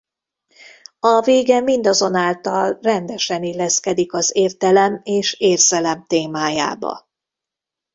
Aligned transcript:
A 0.99 1.21
vége 1.21 1.59
mindazonáltal 1.59 2.79
rendesen 2.81 3.43
illeszkedik 3.43 4.13
az 4.13 4.31
értelem 4.35 4.99
és 5.03 5.33
érzelem 5.39 6.05
témájába. 6.07 7.07